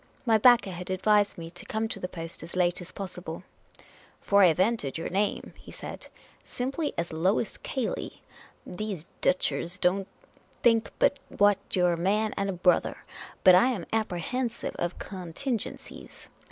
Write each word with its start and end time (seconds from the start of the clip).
My 0.25 0.39
backer 0.39 0.71
had 0.71 0.89
advised 0.89 1.37
me 1.37 1.51
to 1.51 1.63
come 1.67 1.87
to 1.89 1.99
the 1.99 2.07
post 2.07 2.41
as 2.41 2.55
late 2.55 2.81
as 2.81 2.91
possible," 2.91 3.43
For 4.19 4.41
I 4.41 4.47
have 4.47 4.59
entered 4.59 4.97
your 4.97 5.09
name," 5.11 5.53
he 5.59 5.71
said," 5.71 6.07
simply 6.43 6.91
as 6.97 7.13
Lois 7.13 7.57
Cayley. 7.57 8.23
These 8.65 9.05
Deutschers 9.21 9.77
don't 9.79 10.07
think 10.63 10.91
but 10.97 11.19
what 11.29 11.59
you 11.75 11.85
're 11.85 11.93
a 11.93 11.97
man 11.97 12.33
and 12.35 12.49
a 12.49 12.53
brother. 12.53 12.97
But 13.43 13.53
I 13.53 13.67
am 13.67 13.85
apprehensive 13.93 14.75
of 14.77 14.97
con 14.97 15.33
tingencies. 15.33 16.29